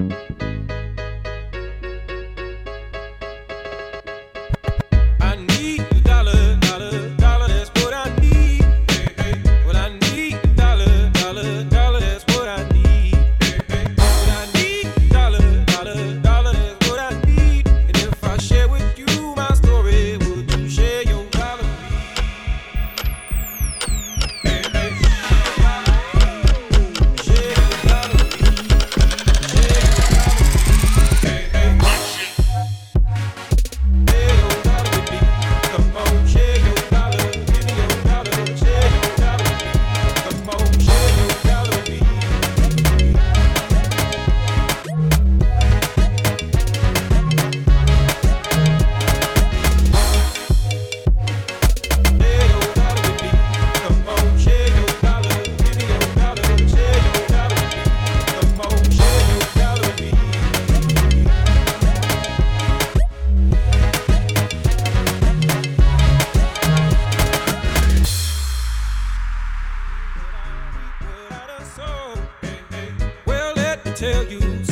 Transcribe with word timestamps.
Música 0.00 0.63
tell 73.94 74.24
you. 74.24 74.63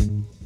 Peace. 0.00 0.39